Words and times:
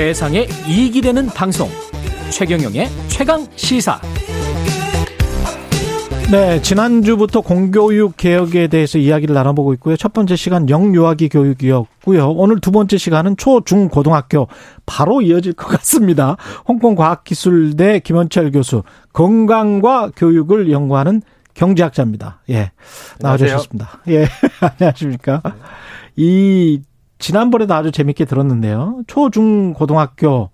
세상에 0.00 0.48
이익이 0.66 1.02
되는 1.02 1.26
방송 1.26 1.68
최경영의 2.30 2.88
최강 3.08 3.46
시사 3.54 4.00
네, 6.32 6.62
지난주부터 6.62 7.42
공교육 7.42 8.16
개혁에 8.16 8.68
대해서 8.68 8.96
이야기를 8.96 9.34
나눠보고 9.34 9.74
있고요. 9.74 9.98
첫 9.98 10.14
번째 10.14 10.36
시간 10.36 10.70
영유아기 10.70 11.28
교육이었고요. 11.28 12.30
오늘 12.30 12.62
두 12.62 12.70
번째 12.70 12.96
시간은 12.96 13.36
초, 13.36 13.60
중, 13.62 13.90
고등학교 13.90 14.48
바로 14.86 15.20
이어질 15.20 15.52
것 15.52 15.66
같습니다. 15.66 16.38
홍콩과학기술대 16.66 17.98
김원철 17.98 18.52
교수, 18.52 18.82
건강과 19.12 20.12
교육을 20.16 20.72
연구하는 20.72 21.20
경제학자입니다. 21.52 22.40
예, 22.48 22.70
나와주셨습니다. 23.18 24.00
예, 24.08 24.26
안녕하십니까. 24.78 25.42
이, 26.16 26.80
지난번에도 27.20 27.74
아주 27.74 27.92
재밌게 27.92 28.24
들었는데요. 28.24 29.02
초, 29.06 29.30
중, 29.30 29.72
고등학교 29.74 30.50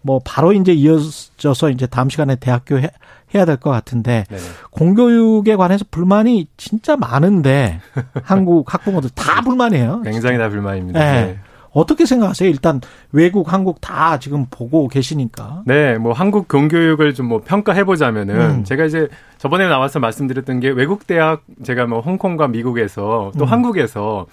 뭐 0.00 0.20
바로 0.24 0.52
이제 0.52 0.72
이어져서 0.72 1.70
이제 1.70 1.86
다음 1.86 2.08
시간에 2.08 2.36
대학교 2.36 2.78
해, 2.78 2.88
해야 3.34 3.44
될 3.44 3.56
것 3.56 3.70
같은데 3.70 4.24
네네. 4.28 4.42
공교육에 4.70 5.56
관해서 5.56 5.84
불만이 5.90 6.46
진짜 6.56 6.96
많은데 6.96 7.80
한국 8.22 8.72
학부모들 8.72 9.10
다 9.14 9.40
불만이에요. 9.42 10.02
굉장히 10.02 10.38
다 10.38 10.48
불만입니다. 10.48 10.98
네. 10.98 11.12
네. 11.24 11.38
어떻게 11.72 12.06
생각하세요? 12.06 12.48
일단 12.48 12.80
외국, 13.10 13.52
한국 13.52 13.80
다 13.80 14.20
지금 14.20 14.46
보고 14.48 14.86
계시니까. 14.86 15.62
네, 15.66 15.98
뭐 15.98 16.12
한국 16.12 16.46
공교육을 16.46 17.14
좀 17.14 17.26
뭐 17.26 17.40
평가해 17.44 17.82
보자면은 17.82 18.40
음. 18.40 18.64
제가 18.64 18.84
이제 18.84 19.08
저번에 19.38 19.66
나와서 19.66 19.98
말씀드렸던 19.98 20.60
게 20.60 20.68
외국 20.68 21.06
대학 21.08 21.42
제가 21.64 21.86
뭐 21.86 21.98
홍콩과 22.00 22.46
미국에서 22.48 23.32
또 23.36 23.44
음. 23.44 23.50
한국에서 23.50 24.26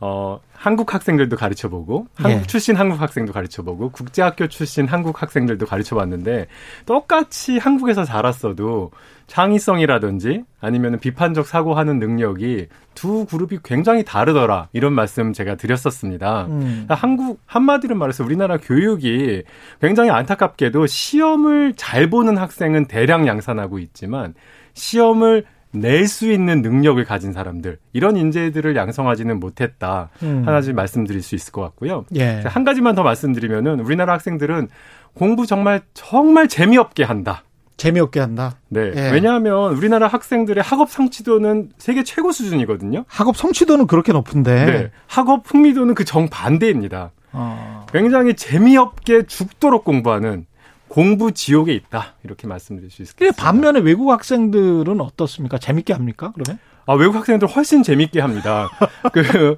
어, 0.00 0.40
한국 0.52 0.92
학생들도 0.92 1.36
가르쳐 1.36 1.68
보고, 1.68 2.06
한국 2.14 2.42
예. 2.42 2.46
출신 2.46 2.76
한국 2.76 3.00
학생도 3.00 3.32
가르쳐 3.32 3.62
보고, 3.62 3.90
국제학교 3.90 4.48
출신 4.48 4.86
한국 4.86 5.22
학생들도 5.22 5.66
가르쳐 5.66 5.96
봤는데, 5.96 6.46
똑같이 6.86 7.58
한국에서 7.58 8.04
자랐어도 8.04 8.90
창의성이라든지 9.26 10.44
아니면 10.60 10.98
비판적 10.98 11.46
사고하는 11.46 11.98
능력이 11.98 12.68
두 12.94 13.24
그룹이 13.24 13.60
굉장히 13.64 14.04
다르더라. 14.04 14.68
이런 14.72 14.92
말씀 14.92 15.32
제가 15.32 15.56
드렸었습니다. 15.56 16.46
음. 16.46 16.60
그러니까 16.60 16.94
한국, 16.94 17.40
한마디로 17.46 17.94
말해서 17.94 18.24
우리나라 18.24 18.58
교육이 18.58 19.42
굉장히 19.80 20.10
안타깝게도 20.10 20.86
시험을 20.86 21.74
잘 21.76 22.10
보는 22.10 22.36
학생은 22.36 22.86
대량 22.86 23.26
양산하고 23.26 23.78
있지만, 23.78 24.34
시험을 24.74 25.44
낼 25.74 26.06
수 26.06 26.30
있는 26.30 26.62
능력을 26.62 27.02
가진 27.04 27.32
사람들 27.32 27.78
이런 27.92 28.16
인재들을 28.16 28.76
양성하지는 28.76 29.40
못했다 29.40 30.10
음. 30.22 30.42
하나씩 30.46 30.74
말씀드릴 30.74 31.22
수 31.22 31.34
있을 31.34 31.52
것 31.52 31.62
같고요. 31.62 32.04
예. 32.14 32.42
한 32.44 32.64
가지만 32.64 32.94
더 32.94 33.02
말씀드리면은 33.02 33.80
우리나라 33.80 34.12
학생들은 34.14 34.68
공부 35.14 35.46
정말 35.46 35.82
정말 35.94 36.48
재미없게 36.48 37.04
한다. 37.04 37.42
재미없게 37.76 38.20
한다. 38.20 38.56
네. 38.68 38.92
예. 38.94 39.10
왜냐하면 39.10 39.74
우리나라 39.74 40.06
학생들의 40.06 40.62
학업 40.62 40.90
성취도는 40.90 41.70
세계 41.78 42.04
최고 42.04 42.30
수준이거든요. 42.30 43.04
학업 43.08 43.36
성취도는 43.36 43.86
그렇게 43.86 44.12
높은데. 44.12 44.64
네. 44.64 44.90
학업 45.08 45.42
흥미도는 45.52 45.94
그 45.94 46.04
정반대입니다. 46.04 47.10
어. 47.32 47.86
굉장히 47.92 48.34
재미없게 48.34 49.26
죽도록 49.26 49.84
공부하는 49.84 50.46
공부 50.88 51.32
지옥에 51.32 51.72
있다 51.72 52.14
이렇게 52.24 52.46
말씀드릴 52.46 52.90
수 52.90 53.02
있습니다. 53.02 53.42
반면에 53.42 53.80
외국 53.80 54.10
학생들은 54.10 55.00
어떻습니까? 55.00 55.58
재밌게 55.58 55.92
합니까? 55.92 56.32
그러면? 56.34 56.58
아, 56.86 56.94
외국 56.94 57.16
학생들 57.16 57.48
훨씬 57.48 57.82
재밌게 57.82 58.20
합니다. 58.20 58.68
그, 59.12 59.56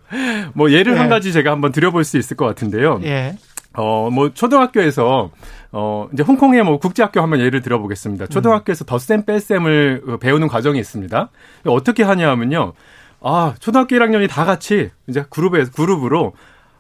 뭐, 0.55 0.71
예를 0.71 0.95
예. 0.95 0.99
한 0.99 1.09
가지 1.09 1.33
제가 1.33 1.51
한번 1.51 1.73
드려볼 1.73 2.05
수 2.05 2.19
있을 2.19 2.37
것 2.37 2.47
같은데요. 2.47 3.01
예. 3.03 3.37
어, 3.75 4.11
뭐, 4.11 4.33
초등학교에서, 4.33 5.31
어, 5.73 6.09
이제 6.13 6.23
홍콩의 6.23 6.63
뭐 6.63 6.79
국제학교 6.79 7.21
한번 7.21 7.41
예를 7.41 7.61
들어보겠습니다. 7.63 8.29
초등학교에서 8.29 8.85
음. 8.85 8.87
덧셈 8.87 9.25
뺄셈을 9.27 10.03
어, 10.09 10.17
배우는 10.19 10.49
과정이 10.49 10.79
있습니다. 10.79 11.31
어떻게 11.67 12.03
하냐 12.05 12.31
하면요. 12.31 12.75
아, 13.21 13.55
초등학교 13.59 13.97
1학년이 13.97 14.29
다 14.29 14.45
같이 14.45 14.91
이제 15.09 15.25
그룹에, 15.29 15.65
그룹으로, 15.65 16.35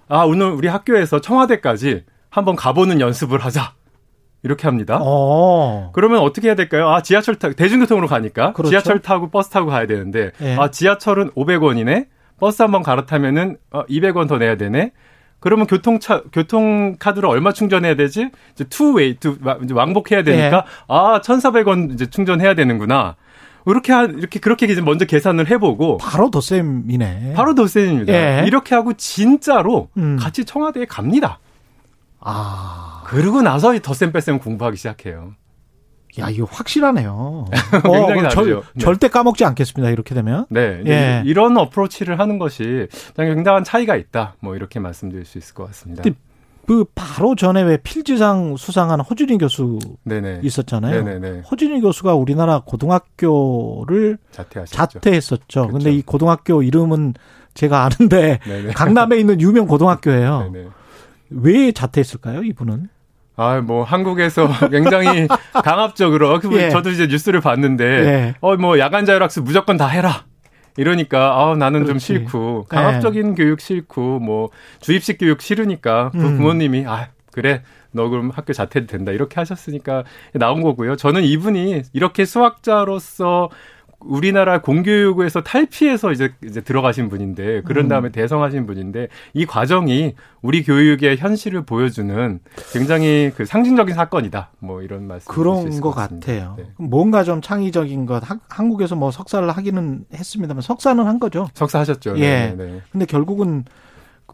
아, 0.09 0.21
오늘 0.21 0.47
우리 0.47 0.69
학교에서 0.69 1.21
청와대까지 1.21 2.05
한번 2.31 2.55
가보는 2.55 3.01
연습을 3.01 3.41
하자. 3.41 3.75
이렇게 4.47 4.67
합니다. 4.67 4.99
어. 5.03 5.91
그러면 5.93 6.21
어떻게 6.21 6.49
해야 6.49 6.55
될까요? 6.55 6.89
아, 6.89 7.03
지하철 7.03 7.35
타 7.35 7.51
대중교통으로 7.51 8.07
가니까 8.07 8.53
그렇죠. 8.55 8.71
지하철 8.71 9.01
타고 9.01 9.29
버스 9.29 9.51
타고 9.51 9.67
가야 9.71 9.87
되는데 9.87 10.31
네. 10.39 10.57
아, 10.59 10.71
지하철은 10.71 11.31
500원이네. 11.33 12.07
버스 12.41 12.63
한 12.63 12.71
번 12.71 12.83
갈아타면은 12.83 13.57
어, 13.73 13.85
200원 13.87 14.29
더 14.29 14.39
내야 14.39 14.57
되네. 14.57 14.93
그러면 15.41 15.67
교통차 15.67 16.23
교통 16.33 16.97
카드를 16.99 17.29
얼마 17.29 17.53
충전해야 17.53 17.95
되지? 17.97 18.31
이제 18.55 18.65
two 18.65 19.17
way 19.19 19.29
to 19.29 19.37
이제 19.65 19.75
왕복해야 19.75 20.23
되니까 20.23 20.65
네. 20.65 20.71
아, 20.89 21.21
1,400원 21.23 21.93
이제 21.93 22.07
충전해야 22.07 22.55
되는구나. 22.55 23.17
이렇게 23.69 23.93
하, 23.93 24.05
이렇게 24.05 24.39
그렇게 24.39 24.67
이제 24.67 24.81
먼저 24.81 25.05
계산을 25.07 25.51
해보고 25.51 25.97
바로 25.99 26.31
더셈이네. 26.31 27.33
바로 27.35 27.55
더셈입니다. 27.57 28.13
예. 28.13 28.47
이렇게 28.47 28.75
하고 28.77 28.93
진짜로 28.93 29.89
음. 29.97 30.17
같이 30.21 30.45
청와대에 30.45 30.85
갑니다. 30.85 31.41
아. 32.21 32.86
그러고 33.09 33.43
나서 33.43 33.79
덧셈 33.79 34.13
뺄셈 34.13 34.39
공부하기 34.39 34.77
시작해요. 34.77 35.35
야, 36.19 36.31
이거 36.31 36.47
확실하네요. 36.51 37.47
굉장히 37.85 38.25
어, 38.25 38.29
절, 38.29 38.63
네. 38.75 38.81
절대 38.81 39.09
까먹지 39.09 39.45
않겠습니다. 39.45 39.91
이렇게 39.91 40.15
되면. 40.15 40.47
네. 40.49 40.83
예. 40.87 41.23
이런 41.27 41.57
어프로치를 41.59 42.19
하는 42.19 42.39
것이 42.39 42.89
굉장한 43.17 43.65
차이가 43.65 43.97
있다. 43.97 44.37
뭐 44.41 44.57
이렇게 44.57 44.81
말씀드릴 44.81 45.27
수 45.27 45.37
있을 45.37 45.55
것 45.55 45.67
같습니다. 45.67 46.03
그 46.67 46.85
바로 46.95 47.37
전에 47.37 47.63
왜 47.63 47.77
필지상 47.77 48.57
수상한 48.57 49.01
허준희 49.01 49.39
교수 49.39 49.79
네네. 50.03 50.41
있었잖아요. 50.43 51.05
네네네. 51.05 51.43
허준희 51.51 51.81
교수가 51.81 52.15
우리나라 52.15 52.61
고등학교를 52.65 54.19
자퇴하셨죠. 54.33 54.77
자퇴했었죠. 54.77 55.39
그렇죠. 55.47 55.69
근데 55.69 55.93
이 55.93 56.03
고등학교 56.03 56.63
이름은 56.63 57.15
제가 57.55 57.85
아는데 57.85 58.41
네네. 58.47 58.73
강남에 58.73 59.17
있는 59.17 59.41
유명 59.41 59.67
고등학교예요. 59.67 60.51
네네. 60.53 60.69
왜 61.31 61.73
자퇴했을까요, 61.73 62.43
이분은? 62.43 62.89
아, 63.37 63.61
뭐 63.61 63.85
한국에서 63.85 64.49
굉장히 64.71 65.29
강압적으로 65.63 66.39
그 66.41 66.53
예. 66.61 66.71
저도 66.71 66.91
이제 66.91 67.07
뉴스를 67.07 67.41
봤는데 67.41 67.85
예. 67.85 68.35
어 68.41 68.57
뭐 68.57 68.79
야간 68.79 69.05
자율학습 69.05 69.45
무조건 69.45 69.77
다 69.77 69.87
해라. 69.89 70.25
이러니까 70.79 71.35
아 71.41 71.55
나는 71.57 71.85
그렇지. 71.85 71.89
좀 71.89 71.99
싫고 71.99 72.67
예. 72.73 72.75
강압적인 72.77 73.31
예. 73.31 73.35
교육 73.35 73.61
싫고 73.61 74.19
뭐 74.21 74.49
주입식 74.81 75.19
교육 75.19 75.41
싫으니까 75.41 76.11
그 76.13 76.19
음. 76.19 76.37
부모님이 76.37 76.85
아 76.87 77.09
그래 77.33 77.63
너 77.93 78.09
그럼 78.09 78.31
학교 78.35 78.53
자퇴도 78.53 78.87
된다 78.87 79.13
이렇게 79.13 79.37
하셨으니까 79.37 80.05
나온 80.35 80.61
거고요. 80.63 80.97
저는 80.97 81.23
이분이 81.23 81.83
이렇게 81.95 82.25
수학자로서 82.27 83.49
우리나라 84.07 84.61
공교육에서 84.61 85.43
탈피해서 85.43 86.13
이제 86.13 86.33
이제 86.45 86.61
들어가신 86.61 87.09
분인데 87.09 87.63
그런 87.63 87.87
음. 87.87 87.89
다음에 87.89 88.09
음. 88.09 88.13
대성하신 88.13 88.67
분인데 88.67 89.09
이 89.35 89.47
과정이 89.47 90.15
우리 90.43 90.63
교육의 90.63 91.17
현실을 91.19 91.63
보여주는 91.65 92.41
굉장히 92.73 93.33
그 93.37 93.45
상징적인 93.45 93.95
사건이다. 93.95 94.51
뭐 94.61 94.83
이런 94.83 95.07
말씀 95.07 95.33
그런 95.33 95.81
것 95.81 95.91
같아요. 95.91 96.55
네. 96.59 96.67
뭔가 96.77 97.25
좀 97.25 97.41
창의적인 97.41 98.07
것 98.07 98.29
하, 98.29 98.39
한국에서 98.49 98.95
뭐 98.97 99.11
석사를 99.11 99.49
하기는 99.51 100.05
했습니다만 100.15 100.63
석사는 100.63 101.05
한 101.05 101.19
거죠. 101.19 101.49
석사 101.55 101.81
하셨죠. 101.81 102.19
예. 102.19 102.21
네, 102.21 102.55
네. 102.57 102.81
근데 102.91 103.07
결국은 103.07 103.65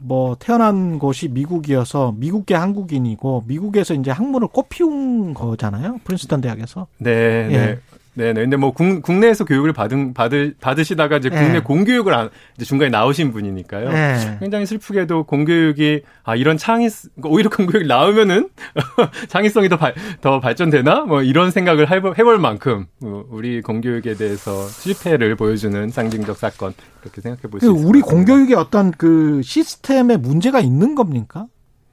뭐 0.01 0.37
태어난 0.39 0.99
곳이 0.99 1.29
미국이어서 1.29 2.15
미국계 2.17 2.55
한국인이고 2.55 3.45
미국에서 3.47 3.95
이제 3.95 4.11
학문을 4.11 4.49
꽃피운 4.49 5.35
거잖아요. 5.35 5.99
프린스턴 6.05 6.41
대학에서. 6.41 6.87
네, 6.99 7.11
예. 7.51 7.57
네. 7.57 7.79
네네. 8.15 8.35
근데 8.35 8.57
뭐 8.57 8.73
국, 8.73 9.13
내에서 9.13 9.45
교육을 9.45 9.73
받은 9.73 10.13
받을 10.13 10.55
받으시다가 10.61 11.17
이제 11.17 11.31
국내 11.31 11.53
네. 11.55 11.61
공교육을 11.61 12.13
안, 12.13 12.29
이제 12.57 12.65
중간에 12.65 12.91
나오신 12.91 13.33
분이니까요. 13.33 13.91
네. 13.91 14.37
굉장히 14.41 14.67
슬프게도 14.67 15.25
공교육이 15.25 16.03
아 16.23 16.37
이런 16.37 16.59
창의 16.59 16.91
오히려 17.25 17.49
공교육이 17.49 17.87
나오면은 17.87 18.51
창의성이 19.29 19.69
더, 19.69 19.79
발, 19.79 19.95
더 20.21 20.41
발전되나 20.41 21.07
뭐 21.07 21.23
이런 21.23 21.51
생각을 21.51 21.91
해볼, 21.91 22.19
해볼 22.19 22.39
만큼 22.39 22.87
뭐 23.01 23.27
우리 23.31 23.63
공교육에 23.63 24.15
대해서 24.15 24.67
실패를 24.69 25.37
보여주는 25.37 25.89
상징적 25.89 26.37
사건 26.37 26.75
그렇게 27.01 27.23
생각해 27.23 27.43
볼수 27.51 27.67
그 27.67 27.73
있습니다. 27.73 27.89
우리 27.89 28.01
공교육에 28.03 28.55
어떤 28.55 28.91
그 28.91 29.41
시스템에 29.43 30.19
문제가 30.19 30.61
있는 30.61 30.95
겁니까? 30.95 31.47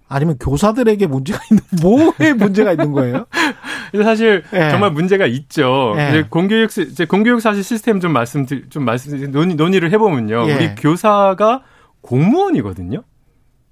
아니면 0.10 0.38
교사들에게 0.40 1.06
문제가 1.08 1.40
있는 1.50 1.64
뭐에 1.82 2.34
문제가 2.34 2.72
있는 2.72 2.92
거예요? 2.92 3.28
사실 4.04 4.44
네. 4.52 4.70
정말 4.70 4.92
문제가 4.92 5.26
있죠. 5.26 5.94
네. 5.96 6.10
이제 6.10 6.26
공교육 6.30 6.78
이제 6.78 7.06
공교육 7.06 7.42
사실 7.42 7.64
시스템 7.64 8.00
좀 8.00 8.14
말씀 8.14 8.46
좀 8.46 8.86
말씀 8.86 9.32
논의, 9.32 9.56
논의를 9.56 9.92
해보면요. 9.92 10.46
네. 10.46 10.56
우리 10.56 10.76
교사가 10.76 11.64
공무원이거든요. 12.02 13.04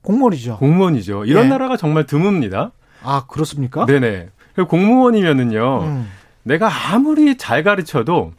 공무원이죠. 0.02 0.58
공무원이죠. 0.58 1.26
이런 1.26 1.50
나라가 1.50 1.78
정말 1.78 2.06
드뭅니다. 2.06 2.72
아 3.04 3.26
그렇습니까? 3.28 3.86
네네. 3.86 4.30
공무원이면은요. 4.68 5.82
음. 5.84 6.08
내가 6.44 6.70
아무리 6.94 7.38
잘 7.38 7.64
가르쳐도 7.64 8.34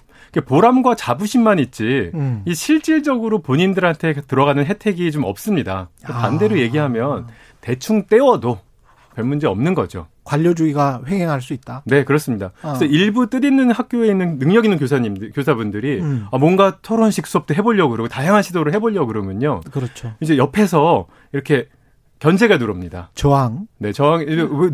보람과 0.46 0.94
자부심만 0.94 1.58
있지 1.58 2.10
음. 2.14 2.42
이 2.46 2.54
실질적으로 2.54 3.40
본인들한테 3.40 4.14
들어가는 4.26 4.64
혜택이 4.64 5.10
좀 5.10 5.24
없습니다. 5.24 5.90
반대로 6.02 6.56
아. 6.56 6.58
얘기하면 6.58 7.26
대충 7.60 8.06
떼워도 8.06 8.58
별 9.18 9.24
문제 9.24 9.48
없는 9.48 9.74
거죠. 9.74 10.06
관료주의가 10.22 11.02
횡행할 11.08 11.40
수 11.40 11.52
있다. 11.52 11.82
네, 11.86 12.04
그렇습니다. 12.04 12.52
어. 12.62 12.74
그래서 12.76 12.84
일부 12.84 13.28
뜻있는 13.28 13.72
학교에 13.72 14.06
있는 14.06 14.38
능력 14.38 14.64
있는 14.64 14.78
교사님들, 14.78 15.32
교사분들이 15.32 16.00
음. 16.00 16.26
아, 16.30 16.38
뭔가 16.38 16.78
토론식 16.82 17.26
수업도 17.26 17.52
해보려고 17.56 17.90
그러고 17.90 18.08
다양한 18.08 18.44
시도를 18.44 18.72
해보려고 18.74 19.08
그러면요. 19.08 19.62
그렇죠. 19.72 20.12
이제 20.20 20.36
옆에서 20.36 21.08
이렇게 21.32 21.66
견제가 22.20 22.58
들어옵니다. 22.58 23.10
저항. 23.16 23.66
네, 23.78 23.90
저항, 23.90 24.24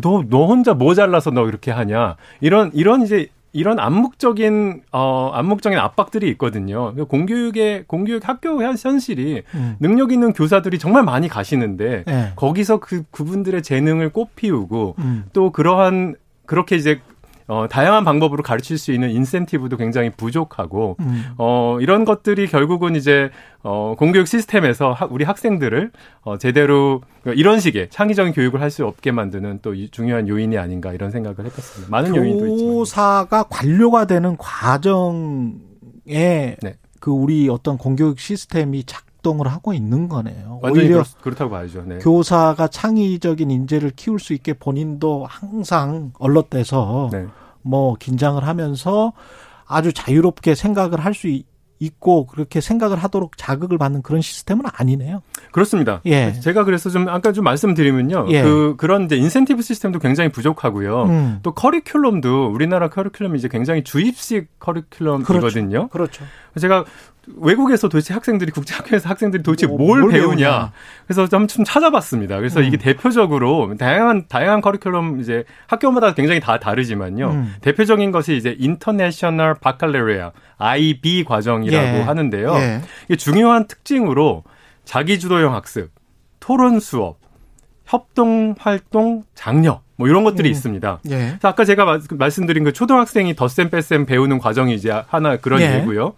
너, 0.01 0.23
너 0.29 0.45
혼자 0.45 0.75
뭐 0.75 0.93
잘라서 0.93 1.31
너 1.31 1.47
이렇게 1.47 1.71
하냐. 1.71 2.15
이런, 2.39 2.69
이런 2.75 3.01
이제, 3.01 3.29
이런 3.55 3.79
암묵적인, 3.79 4.81
어, 4.91 5.31
암묵적인 5.33 5.79
압박들이 5.79 6.27
있거든요. 6.31 6.93
공교육의, 6.93 7.85
공교육 7.87 8.27
학교 8.27 8.61
현실이 8.61 9.43
음. 9.53 9.77
능력 9.79 10.11
있는 10.11 10.33
교사들이 10.33 10.77
정말 10.77 11.03
많이 11.03 11.29
가시는데, 11.29 12.03
네. 12.05 12.33
거기서 12.35 12.81
그, 12.81 13.03
그분들의 13.11 13.63
재능을 13.63 14.09
꽃피우고, 14.09 14.95
음. 14.99 15.23
또 15.31 15.53
그러한, 15.53 16.15
그렇게 16.45 16.75
이제, 16.75 16.99
어, 17.47 17.67
다양한 17.69 18.03
방법으로 18.03 18.41
가르칠 18.41 18.77
수 18.79 18.91
있는 18.91 19.11
인센티브도 19.11 19.77
굉장히 19.77 20.09
부족하고, 20.09 20.95
음. 20.99 21.25
어, 21.37 21.77
이런 21.79 22.03
것들이 22.03 22.47
결국은 22.47 22.95
이제, 22.95 23.29
어, 23.61 23.93
공교육 23.97 24.27
시스템에서 24.27 24.93
하- 24.93 25.05
우리 25.11 25.25
학생들을, 25.25 25.91
어, 26.23 26.37
제대로, 26.39 27.01
이런 27.35 27.59
식의 27.59 27.89
창의적인 27.91 28.33
교육을 28.33 28.61
할 28.61 28.71
수 28.71 28.85
없게 28.85 29.11
만드는 29.11 29.59
또 29.61 29.73
이- 29.75 29.89
중요한 29.91 30.27
요인이 30.27 30.57
아닌가 30.57 30.91
이런 30.91 31.11
생각을 31.11 31.45
해봤습니다. 31.45 31.91
많은 31.91 32.15
요인도 32.15 32.47
있지만. 32.47 32.73
교사가 32.75 33.43
관료가 33.43 34.05
되는 34.05 34.35
과정에 34.37 35.53
네. 36.61 36.75
그 36.99 37.11
우리 37.11 37.47
어떤 37.49 37.77
공교육 37.77 38.19
시스템이 38.19 38.83
작 38.85 39.03
동을 39.25 39.47
하고 39.47 39.73
있는 39.73 40.07
거네요. 40.07 40.59
오히려 40.61 40.97
그렇, 40.97 41.05
그렇 41.23 41.35
다고 41.35 41.49
봐야죠. 41.49 41.83
네. 41.87 41.97
교사가 41.97 42.67
창의적인 42.67 43.49
인재를 43.49 43.91
키울 43.95 44.19
수 44.19 44.33
있게 44.33 44.53
본인도 44.53 45.25
항상 45.27 46.11
얼럿돼서 46.19 47.09
네. 47.11 47.25
뭐 47.63 47.95
긴장을 47.95 48.45
하면서 48.45 49.13
아주 49.65 49.91
자유롭게 49.93 50.53
생각을 50.53 50.99
할 50.99 51.15
수 51.15 51.27
있고 51.79 52.25
그렇게 52.25 52.61
생각을 52.61 52.97
하도록 52.97 53.37
자극을 53.37 53.77
받는 53.77 54.01
그런 54.01 54.21
시스템은 54.21 54.63
아니네요. 54.73 55.21
그렇습니다. 55.51 56.01
예. 56.05 56.33
제가 56.33 56.63
그래서 56.63 56.89
좀 56.89 57.09
아까 57.09 57.31
좀 57.31 57.43
말씀드리면요. 57.43 58.27
예. 58.29 58.43
그 58.43 58.75
그런 58.77 59.05
이제 59.05 59.15
인센티브 59.17 59.61
시스템도 59.61 59.99
굉장히 59.99 60.29
부족하고요. 60.29 61.03
음. 61.03 61.39
또 61.43 61.53
커리큘럼도 61.53 62.53
우리나라 62.53 62.89
커리큘럼이 62.89 63.35
이제 63.35 63.47
굉장히 63.47 63.83
주입식 63.83 64.57
커리큘럼이거든요. 64.59 65.89
그렇죠. 65.89 66.23
제가 66.59 66.85
외국에서 67.37 67.89
도대체 67.89 68.13
학생들이 68.13 68.51
국제학교에서 68.51 69.09
학생들이 69.09 69.43
도대체 69.43 69.67
뭐, 69.67 69.77
뭘, 69.77 70.01
뭘 70.01 70.11
배우냐. 70.11 70.27
배우냐. 70.27 70.71
그래서 71.05 71.27
좀, 71.27 71.47
좀 71.47 71.65
찾아봤습니다. 71.65 72.37
그래서 72.37 72.59
음. 72.59 72.65
이게 72.65 72.77
대표적으로 72.77 73.75
다양한 73.77 74.25
다양한 74.27 74.61
커리큘럼 74.61 75.19
이제 75.19 75.43
학교마다 75.67 76.13
굉장히 76.13 76.39
다 76.39 76.59
다르지만요. 76.59 77.29
음. 77.29 77.55
대표적인 77.61 78.11
것이 78.11 78.35
이제 78.37 78.55
International 78.57 79.55
Baccalaureate 79.55 80.31
IB 80.57 81.23
과정이라고 81.25 81.97
예. 81.97 82.01
하는데요. 82.01 82.53
예. 82.55 82.81
이게 83.05 83.15
중요한 83.15 83.67
특징으로 83.67 84.43
자기주도형 84.85 85.53
학습, 85.53 85.89
토론 86.39 86.79
수업, 86.79 87.17
협동 87.85 88.55
활동 88.57 89.23
장려 89.35 89.81
뭐 89.97 90.07
이런 90.07 90.23
것들이 90.23 90.49
음. 90.49 90.51
있습니다. 90.51 90.99
예. 91.09 91.09
그래서 91.09 91.47
아까 91.47 91.63
제가 91.63 91.85
마- 91.85 91.99
말씀드린 92.11 92.63
그 92.63 92.73
초등학생이 92.73 93.35
덧셈 93.35 93.69
뺄셈 93.69 94.05
배우는 94.05 94.39
과정이 94.39 94.73
이제 94.73 94.91
하나 95.07 95.37
그런 95.37 95.61
예. 95.61 95.75
예고요. 95.79 96.13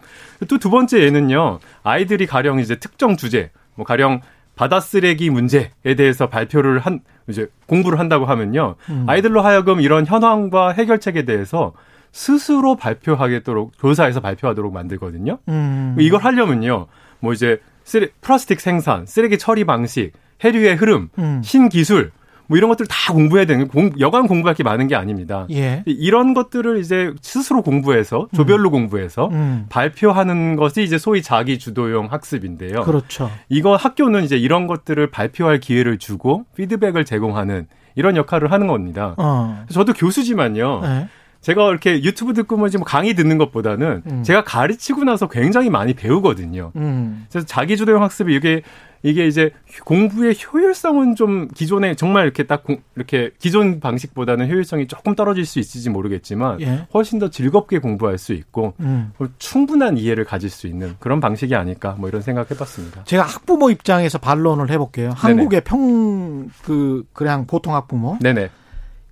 또 0.48 0.58
두 0.58 0.69
번째 0.69 1.00
예는요. 1.04 1.60
아이들이 1.84 2.25
가령 2.25 2.60
이제 2.60 2.75
특정 2.78 3.18
주제, 3.18 3.52
뭐 3.75 3.86
가령 3.86 4.22
바다 4.56 4.80
쓰레기 4.80 5.30
문제에 5.30 5.69
대해서 5.96 6.28
발표를 6.28 6.80
한 6.80 7.02
이제 7.28 7.48
공부를 7.68 8.00
한다고 8.00 8.25
하면요. 8.25 8.75
음. 8.90 9.04
아이들로 9.08 9.42
하여금 9.42 9.81
이런 9.81 10.06
현황과 10.08 10.72
해결책에 10.72 11.25
대해서 11.25 11.74
스스로 12.12 12.75
발표하도록 12.75 13.74
교사에서 13.80 14.22
발표하도록 14.22 14.74
만들거든요. 14.74 15.38
음. 15.50 15.96
이걸 16.00 16.22
하려면요. 16.24 16.88
뭐 17.19 17.34
이제 17.34 17.62
쓰레, 17.84 18.08
플라스틱 18.22 18.60
생산, 18.60 19.06
쓰레기 19.06 19.38
처리 19.38 19.66
방식, 19.66 20.14
해류의 20.44 20.75
흐름, 20.75 21.10
음. 21.18 21.42
신기술 21.44 22.12
뭐 22.48 22.57
이런 22.57 22.69
것들 22.69 22.86
다 22.88 23.13
공부해야 23.13 23.45
되는 23.45 23.68
공, 23.68 23.92
여간 24.00 24.28
공부할 24.28 24.56
게 24.56 24.63
많은 24.63 24.88
게 24.88 24.95
아닙니다. 24.95 25.45
예. 25.51 25.84
이런 25.86 26.34
것들을 26.34 26.80
이제 26.80 27.13
스스로 27.22 27.62
공부해서 27.62 28.28
조별로 28.34 28.72
공부해서 28.72 29.30
음. 29.31 29.66
발표하는 29.69 30.56
것이 30.56 30.84
이제 30.84 30.98
소위 30.98 31.22
자기 31.22 31.60
주도형 31.60 32.07
학습인데요. 32.10 32.84
그렇죠. 32.84 33.30
이거 33.50 33.75
학교는 33.75 34.24
이제 34.24 34.38
이런 34.38 34.68
것들을 34.68 35.12
발표할 35.12 35.60
기회를 35.60 35.98
주고 35.98 36.45
피드백을 36.56 37.04
제공하는 37.04 37.68
이런 37.95 38.16
역할을 38.16 38.51
하는 38.51 38.68
겁니다. 38.68 39.16
어. 39.18 39.66
저도 39.69 39.94
교수지만요. 39.94 40.81
예. 40.86 41.07
제가 41.42 41.69
이렇게 41.69 42.01
유튜브 42.04 42.33
듣고 42.33 42.57
뭐 42.57 42.68
지금 42.69 42.83
강의 42.83 43.13
듣는 43.13 43.38
것보다는 43.38 44.04
음. 44.10 44.24
제가 44.24 44.44
가르치고 44.44 45.04
나서 45.04 45.28
굉장히 45.28 45.69
많이 45.69 45.94
배우거든요. 45.94 46.72
음. 46.75 47.25
그래서 47.30 47.45
자기주도형 47.45 48.01
학습이 48.04 48.33
이게 48.36 48.63
이게 49.04 49.28
이제 49.28 49.52
공부의 49.86 50.36
효율성은 50.36 51.16
좀 51.16 51.48
기존에 51.54 51.96
정말 51.96 52.24
이렇게 52.26 52.44
딱 52.44 52.64
공- 52.64 52.82
이렇게 52.96 53.32
기존 53.40 53.80
방식보다는 53.80 54.50
효율성이 54.50 54.88
조금 54.88 55.16
떨어질 55.16 55.46
수 55.46 55.60
있을지 55.60 55.90
모르겠지만 55.90 56.62
예. 56.62 56.88
훨씬 56.94 57.20
더 57.20 57.30
즐겁게 57.30 57.80
공부할 57.80 58.18
수 58.18 58.34
있고 58.34 58.74
음. 58.80 59.12
충분한 59.38 59.98
이해를 59.98 60.26
가질 60.26 60.50
수 60.50 60.68
있는 60.68 60.96
그런 61.00 61.20
방식이 61.20 61.56
아닐까 61.56 61.96
뭐 61.98 62.10
이런 62.10 62.22
생각해봤습니다. 62.22 63.04
제가 63.06 63.24
학부모 63.24 63.70
입장에서 63.70 64.18
반론을 64.18 64.70
해볼게요. 64.72 65.12
한국의 65.16 65.62
평, 65.62 66.50
그, 66.64 67.04
그냥 67.14 67.46
보통 67.46 67.76
학부모. 67.76 68.18
네네 68.22 68.50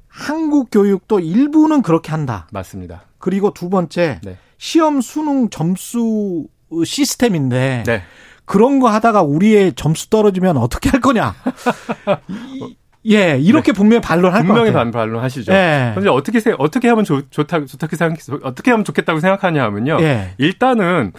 한국 0.08 0.70
교육도 0.72 1.20
일부는 1.20 1.82
그렇게 1.82 2.12
한다. 2.12 2.48
맞습니다. 2.52 3.04
그리고 3.20 3.54
두 3.54 3.70
번째, 3.70 4.20
네. 4.24 4.38
시험 4.58 5.02
수능 5.02 5.50
점수 5.50 6.46
시스템인데, 6.86 7.84
네. 7.86 8.02
그런 8.46 8.80
거 8.80 8.90
하다가 8.90 9.22
우리의 9.24 9.74
점수 9.76 10.10
떨어지면 10.10 10.58
어떻게 10.58 10.90
할 10.90 11.02
거냐. 11.02 11.34
이- 12.30 12.76
예, 13.08 13.38
이렇게 13.40 13.72
분명히 13.72 14.02
반론할 14.02 14.42
것 14.42 14.48
분명히. 14.48 14.72
반- 14.74 14.90
반론하시죠. 14.90 15.54
예. 15.54 15.92
근데 15.94 16.10
어떻게 16.10 16.40
세- 16.40 16.56
어떻게 16.58 16.90
하면 16.90 17.04
좋, 17.06 17.30
좋다 17.30 17.64
좋다고 17.68 17.96
생각 17.96 18.18
어떻게 18.42 18.72
하면 18.72 18.84
좋겠다고 18.84 19.20
생각하냐 19.20 19.64
하면요. 19.64 19.98
예. 20.02 20.34
일단은 20.40 21.12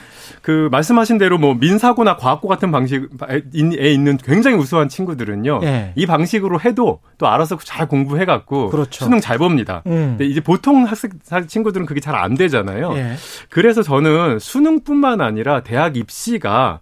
그 0.42 0.68
말씀하신 0.72 1.18
대로 1.18 1.38
뭐 1.38 1.54
민사고나 1.54 2.16
과학고 2.16 2.48
같은 2.48 2.72
방식에 2.72 3.06
있는 3.52 4.16
굉장히 4.16 4.56
우수한 4.56 4.88
친구들은요. 4.88 5.60
예. 5.62 5.92
이 5.94 6.06
방식으로 6.06 6.58
해도 6.60 6.98
또 7.18 7.28
알아서 7.28 7.56
잘 7.62 7.86
공부해 7.86 8.24
갖고 8.24 8.68
그렇죠. 8.68 9.04
수능 9.04 9.20
잘 9.20 9.38
봅니다. 9.38 9.82
음. 9.86 10.16
근데 10.18 10.24
이제 10.26 10.40
보통 10.40 10.82
학생 10.86 11.12
친구들은 11.46 11.86
그게 11.86 12.00
잘 12.00 12.16
안 12.16 12.34
되잖아요. 12.34 12.94
예. 12.96 13.12
그래서 13.48 13.84
저는 13.84 14.40
수능뿐만 14.40 15.20
아니라 15.20 15.62
대학 15.62 15.96
입시가 15.96 16.80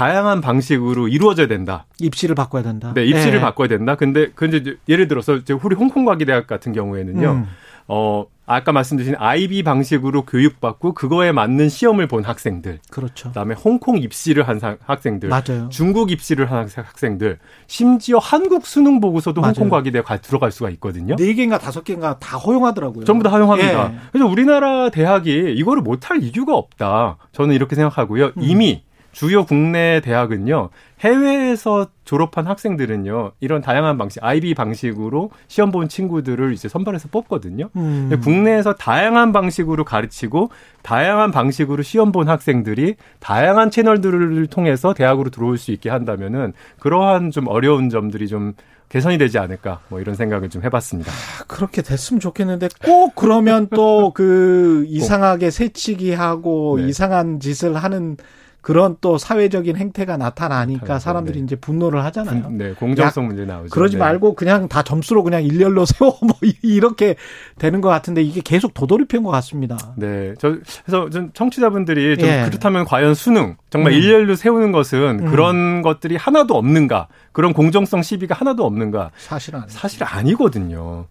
다양한 0.00 0.42
방식으로 0.42 1.08
이루어져야 1.08 1.46
된다. 1.46 1.86
입시를 2.00 2.34
바꿔야 2.34 2.62
된다. 2.62 2.92
네, 2.94 3.06
입시를 3.06 3.36
예. 3.36 3.40
바꿔야 3.40 3.66
된다. 3.66 3.94
근데 3.94 4.28
근데 4.34 4.58
이제 4.58 4.76
예를 4.90 5.08
들어서 5.08 5.36
이제 5.36 5.54
우리 5.54 5.74
홍콩과기대학 5.74 6.46
같은 6.46 6.74
경우에는요. 6.74 7.30
음. 7.30 7.46
어 7.88 8.26
아까 8.44 8.72
말씀드린 8.72 9.14
IB 9.16 9.62
방식으로 9.62 10.26
교육받고 10.26 10.92
그거에 10.92 11.32
맞는 11.32 11.70
시험을 11.70 12.08
본 12.08 12.24
학생들, 12.24 12.80
그렇죠. 12.90 13.28
그다음에 13.28 13.54
홍콩 13.54 13.96
입시를 13.96 14.46
한 14.46 14.58
사- 14.58 14.76
학생들, 14.84 15.30
맞아요. 15.30 15.70
중국 15.70 16.10
입시를 16.10 16.50
한 16.50 16.68
학- 16.68 16.88
학생들, 16.88 17.38
심지어 17.66 18.18
한국 18.18 18.66
수능 18.66 19.00
보고서도 19.00 19.40
맞아요. 19.40 19.54
홍콩 19.56 19.70
과기대 19.70 20.02
가 20.02 20.18
들어갈 20.18 20.52
수가 20.52 20.68
있거든요. 20.70 21.16
네 21.16 21.32
개인가 21.32 21.56
다섯 21.56 21.84
개인가 21.84 22.18
다 22.18 22.36
허용하더라고요. 22.36 23.06
전부 23.06 23.24
다 23.24 23.30
허용합니다. 23.30 23.92
예. 23.94 23.96
그래서 24.12 24.26
우리나라 24.28 24.90
대학이 24.90 25.54
이거를 25.56 25.80
못할 25.82 26.22
이유가 26.22 26.54
없다. 26.54 27.16
저는 27.32 27.54
이렇게 27.54 27.74
생각하고요. 27.76 28.26
음. 28.26 28.42
이미 28.42 28.82
주요 29.16 29.46
국내 29.46 30.02
대학은요, 30.02 30.68
해외에서 31.00 31.86
졸업한 32.04 32.46
학생들은요, 32.46 33.32
이런 33.40 33.62
다양한 33.62 33.96
방식, 33.96 34.22
IB 34.22 34.52
방식으로 34.52 35.30
시험 35.48 35.70
본 35.70 35.88
친구들을 35.88 36.52
이제 36.52 36.68
선발해서 36.68 37.08
뽑거든요. 37.10 37.70
음. 37.76 38.20
국내에서 38.22 38.74
다양한 38.74 39.32
방식으로 39.32 39.84
가르치고, 39.84 40.50
다양한 40.82 41.30
방식으로 41.30 41.82
시험 41.82 42.12
본 42.12 42.28
학생들이 42.28 42.96
다양한 43.18 43.70
채널들을 43.70 44.48
통해서 44.48 44.92
대학으로 44.92 45.30
들어올 45.30 45.56
수 45.56 45.72
있게 45.72 45.88
한다면은, 45.88 46.52
그러한 46.78 47.30
좀 47.30 47.46
어려운 47.48 47.88
점들이 47.88 48.28
좀 48.28 48.52
개선이 48.90 49.16
되지 49.16 49.38
않을까, 49.38 49.80
뭐 49.88 49.98
이런 49.98 50.14
생각을 50.14 50.50
좀 50.50 50.62
해봤습니다. 50.62 51.10
그렇게 51.46 51.80
됐으면 51.80 52.20
좋겠는데 52.20 52.68
꼭 52.84 53.14
그러면 53.14 53.68
또 53.68 54.12
그 54.14 54.84
이상하게 54.88 55.50
새치기 55.50 56.12
하고 56.12 56.76
네. 56.78 56.88
이상한 56.88 57.40
짓을 57.40 57.76
하는 57.76 58.18
그런 58.66 58.96
또 59.00 59.16
사회적인 59.16 59.76
행태가 59.76 60.16
나타나니까 60.16 60.98
사람들이 60.98 61.38
네. 61.38 61.44
이제 61.44 61.54
분노를 61.54 62.02
하잖아요. 62.06 62.50
네, 62.50 62.72
공정성 62.72 63.28
문제 63.28 63.44
나오죠. 63.44 63.70
그러지 63.70 63.94
네. 63.94 64.00
말고 64.00 64.34
그냥 64.34 64.66
다 64.66 64.82
점수로 64.82 65.22
그냥 65.22 65.44
일렬로 65.44 65.84
세워 65.86 66.18
뭐 66.20 66.34
이렇게 66.62 67.14
되는 67.60 67.80
것 67.80 67.88
같은데 67.88 68.22
이게 68.22 68.40
계속 68.40 68.74
도돌이표인 68.74 69.22
것 69.22 69.30
같습니다. 69.30 69.76
네, 69.94 70.34
저 70.40 70.56
그래서 70.84 71.08
좀 71.10 71.30
청취자분들이 71.32 72.18
좀 72.18 72.28
예. 72.28 72.42
그렇다면 72.44 72.86
과연 72.86 73.14
수능 73.14 73.54
정말 73.70 73.92
음. 73.92 73.98
일렬로 73.98 74.34
세우는 74.34 74.72
것은 74.72 75.20
음. 75.20 75.30
그런 75.30 75.82
것들이 75.82 76.16
하나도 76.16 76.56
없는가? 76.56 77.06
그런 77.30 77.52
공정성 77.52 78.02
시비가 78.02 78.34
하나도 78.34 78.66
없는가? 78.66 79.12
사실은 79.16 79.62
사실 79.68 80.02
아니거든요. 80.02 81.06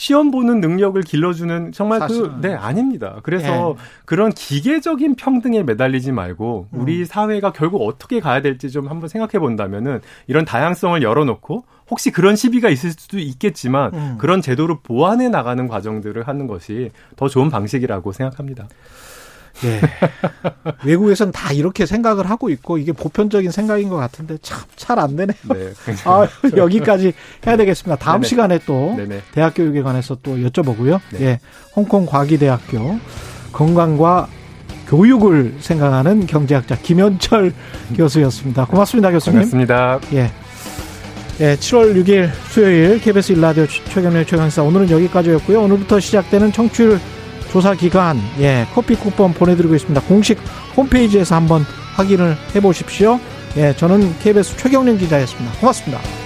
시험 0.00 0.30
보는 0.30 0.62
능력을 0.62 0.98
길러주는 1.02 1.72
정말 1.72 2.00
그, 2.08 2.34
네, 2.40 2.54
아닙니다. 2.54 3.20
그래서 3.22 3.76
예. 3.76 3.82
그런 4.06 4.32
기계적인 4.32 5.14
평등에 5.16 5.62
매달리지 5.62 6.10
말고 6.10 6.68
우리 6.72 7.00
음. 7.00 7.04
사회가 7.04 7.52
결국 7.52 7.86
어떻게 7.86 8.18
가야 8.18 8.40
될지 8.40 8.70
좀 8.70 8.88
한번 8.88 9.10
생각해 9.10 9.32
본다면은 9.38 10.00
이런 10.26 10.46
다양성을 10.46 11.02
열어놓고 11.02 11.64
혹시 11.90 12.10
그런 12.12 12.34
시비가 12.34 12.70
있을 12.70 12.92
수도 12.92 13.18
있겠지만 13.18 13.92
음. 13.92 14.14
그런 14.16 14.40
제도를 14.40 14.76
보완해 14.82 15.28
나가는 15.28 15.68
과정들을 15.68 16.26
하는 16.26 16.46
것이 16.46 16.92
더 17.16 17.28
좋은 17.28 17.50
방식이라고 17.50 18.12
생각합니다. 18.12 18.68
예. 19.64 19.80
외국에서는 20.84 21.32
다 21.32 21.52
이렇게 21.52 21.86
생각을 21.86 22.28
하고 22.30 22.48
있고 22.50 22.78
이게 22.78 22.92
보편적인 22.92 23.50
생각인 23.50 23.88
것 23.88 23.96
같은데 23.96 24.38
참 24.42 24.60
잘 24.76 24.98
안 24.98 25.16
되네요. 25.16 25.36
네. 25.52 25.72
아, 26.04 26.26
여기까지 26.56 27.12
해야 27.46 27.56
되겠습니다. 27.56 27.96
다음 27.96 28.20
네네. 28.20 28.28
시간에 28.28 28.58
또 28.66 28.94
네네. 28.96 29.20
대학 29.32 29.54
교육에 29.54 29.82
관해서 29.82 30.16
또 30.22 30.36
여쭤보고요. 30.36 31.00
네. 31.12 31.20
예. 31.26 31.40
홍콩 31.76 32.06
과기대학교 32.06 32.98
건강과 33.52 34.28
교육을 34.88 35.54
생각하는 35.60 36.26
경제학자 36.26 36.76
김현철 36.76 37.52
교수였습니다. 37.96 38.64
고맙습니다, 38.66 39.10
교수님. 39.10 39.38
고맙습니다. 39.40 40.00
예. 40.14 40.30
예, 41.40 41.56
7월 41.56 41.94
6일 41.94 42.30
수요일 42.50 43.00
KBS 43.00 43.32
일라디오 43.32 43.66
최경련 43.66 44.26
최강사 44.26 44.62
오늘은 44.62 44.90
여기까지였고요. 44.90 45.62
오늘부터 45.62 45.98
시작되는 46.00 46.52
청취율 46.52 47.00
조사 47.50 47.74
기간 47.74 48.20
예 48.38 48.66
커피 48.74 48.94
쿠폰 48.94 49.32
보내드리고 49.34 49.74
있습니다. 49.74 50.00
공식 50.02 50.38
홈페이지에서 50.76 51.34
한번 51.34 51.64
확인을 51.96 52.36
해보십시오. 52.54 53.18
예 53.56 53.74
저는 53.76 54.18
KBS 54.20 54.56
최경련 54.56 54.98
기자였습니다. 54.98 55.58
고맙습니다. 55.58 56.19